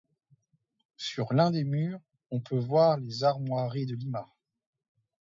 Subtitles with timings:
[0.97, 1.99] Sur l'un des murs,
[2.31, 4.27] on peut voir les armoiries de Lima.